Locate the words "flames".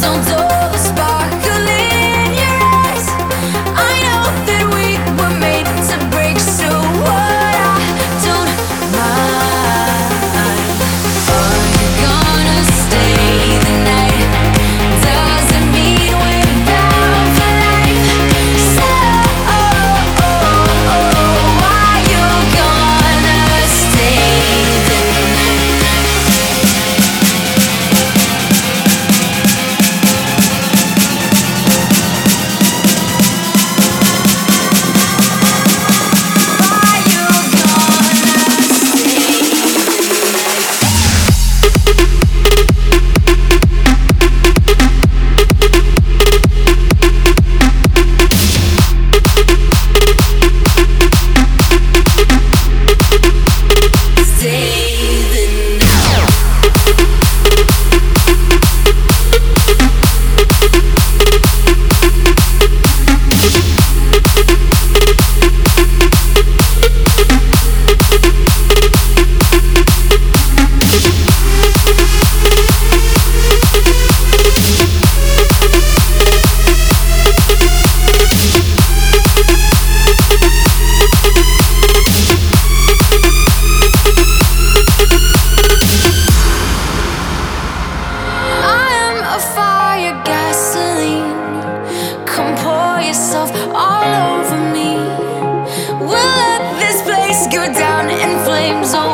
98.46-98.94